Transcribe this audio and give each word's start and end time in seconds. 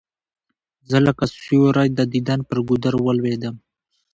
زه 0.89 0.97
لکه 1.05 1.25
سیوری 1.41 1.87
د 1.93 2.01
دیدن 2.13 2.39
پر 2.47 2.57
گودر 2.67 2.95
ولوېدلم 2.99 3.55